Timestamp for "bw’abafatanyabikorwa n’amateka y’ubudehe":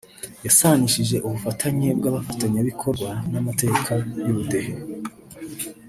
1.97-4.73